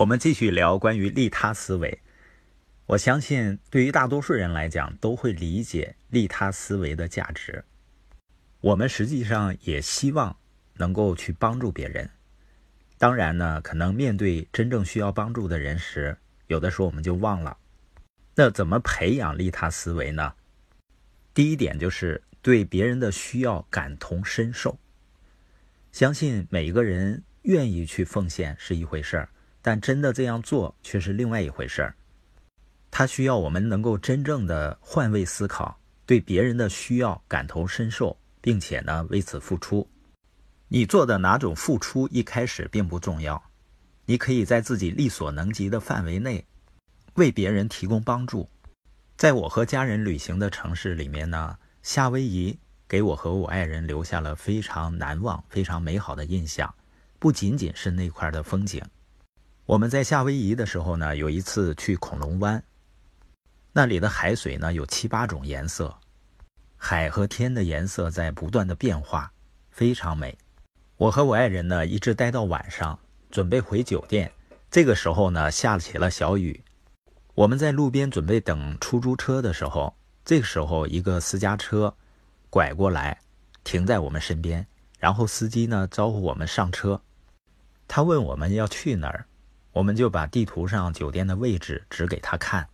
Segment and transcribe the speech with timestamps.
[0.00, 2.00] 我们继续聊关于利他思维。
[2.86, 7.62] 我相信，对于大多数人来讲，都会理解利他思维的价值。
[8.62, 10.34] 我们实际上也希望
[10.76, 12.08] 能够去帮助别人。
[12.96, 17.58] 当然呢，可能面对真正需要帮助的人时，有的时候我们就忘了。
[18.36, 20.32] 那怎么培养利他思维呢？
[21.34, 24.78] 第一点就是对别人的需要感同身受。
[25.92, 29.28] 相信每一个人愿意去奉献是一回事儿。
[29.62, 31.94] 但真的这样做却是另外一回事儿。
[32.90, 39.88] 它需要我们能够真正的换位思考，对别人的需要感同身受，并且呢为此付出。
[40.68, 43.42] 你做的哪种付出一开始并不重要，
[44.06, 46.44] 你可以在自己力所能及的范围内
[47.14, 48.48] 为别人提供帮助。
[49.16, 52.58] 在我和家人旅行的城市里面呢，夏威夷
[52.88, 56.74] 给我和我爱人留下了非常难忘、非常美好的印象，
[57.18, 58.82] 不仅仅是那块的风景。
[59.70, 62.60] 我们在夏威夷的时候呢，有一次去恐龙湾，
[63.72, 65.96] 那里的海水呢有七八种颜色，
[66.76, 69.30] 海和天的颜色在不断的变化，
[69.70, 70.36] 非常美。
[70.96, 72.98] 我和我爱人呢一直待到晚上，
[73.30, 74.32] 准备回酒店。
[74.72, 76.60] 这个时候呢下起了小雨，
[77.36, 81.94] 我们在路边准备等出租车的时候，这个时候一个私家车
[82.50, 83.16] 拐过来，
[83.62, 84.66] 停在我们身边，
[84.98, 87.00] 然后司机呢招呼我们上车，
[87.86, 89.26] 他问我们要去哪儿。
[89.72, 92.68] 我们就把地图上酒店的位置指给他看，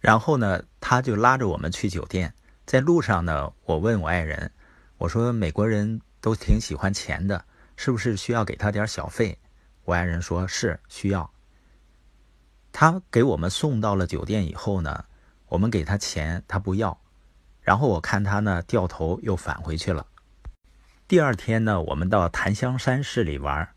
[0.00, 2.34] 然后呢，他就拉着我们去酒店。
[2.66, 4.52] 在路上呢，我问我爱人，
[4.98, 7.44] 我说美国人都挺喜欢钱的，
[7.76, 9.38] 是不是需要给他点小费？
[9.84, 11.28] 我爱人说是需要。
[12.70, 15.04] 他给我们送到了酒店以后呢，
[15.48, 16.96] 我们给他钱，他不要。
[17.60, 20.06] 然后我看他呢掉头又返回去了。
[21.08, 23.68] 第二天呢，我们到檀香山市里玩。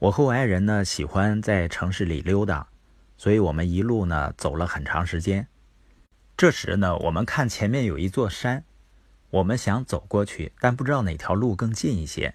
[0.00, 2.66] 我和我爱人呢喜欢在城市里溜达，
[3.18, 5.46] 所以我们一路呢走了很长时间。
[6.38, 8.64] 这时呢，我们看前面有一座山，
[9.28, 12.34] 我们想走过去，但不知道哪条路更近一些，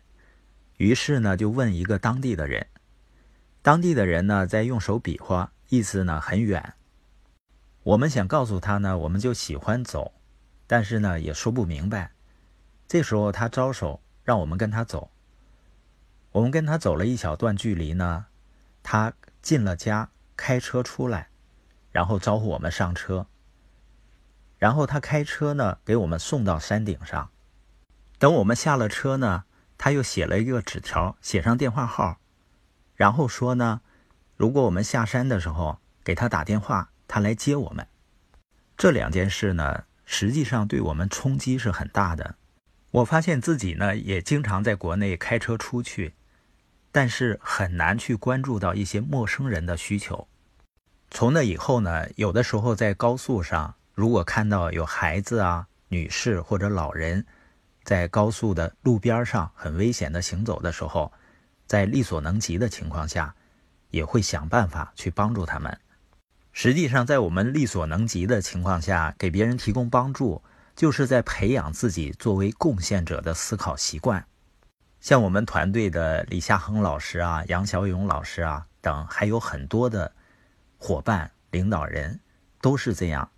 [0.78, 2.68] 于是呢就问一个当地的人。
[3.64, 6.76] 当地的人呢在用手比划，意思呢很远。
[7.82, 10.14] 我们想告诉他呢，我们就喜欢走，
[10.68, 12.12] 但是呢也说不明白。
[12.88, 15.10] 这时候他招手让我们跟他走。
[16.36, 18.26] 我们跟他走了一小段距离呢，
[18.84, 21.30] 他进了家，开车出来，
[21.94, 23.28] 然后招呼我们上车。
[24.58, 27.30] 然后他开车呢，给我们送到山顶上。
[28.20, 29.46] 等我们下了车呢，
[29.78, 32.18] 他又写了一个纸条，写上电话号，
[32.96, 33.80] 然后说呢，
[34.36, 37.88] 如果我们下山的时候给他打电话，他来接我们。
[38.76, 42.36] 这两件事呢，实际上对我们冲击是很大的。
[42.92, 46.14] 我发现自己呢，也经常在国内开车出去。
[46.96, 50.30] 但是很难去关注到一些陌生人的需求。
[51.12, 57.26] 从那以后呢，有的时候在高速上，如果看到有孩子啊、女士或者老人，
[57.84, 61.12] 在高速的路边上很危险的行走的时候，
[61.68, 63.36] 在力所能及的情况下，
[63.90, 65.78] 也会想办法去帮助他们。
[66.54, 70.42] 实际上，在我们力所能及的情况下，给别人提供帮助，
[70.78, 74.26] 就是在培养自己作为贡献者的思考习惯。
[75.06, 80.12] 像我们团队的李夏恒老师啊、杨小勇老师啊等，还有很多的
[80.80, 82.20] 伙伴、领导人
[82.60, 83.30] 都是这样。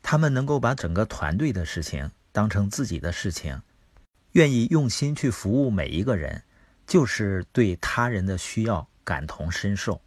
[0.00, 3.60] 他们能够把整个团队的事情当成自己的事情，
[4.34, 6.40] 愿意用心去服务每一个人，
[6.86, 10.00] 就是对他人的需要感同身受。